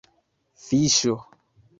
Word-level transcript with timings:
fiŝo 0.69 1.13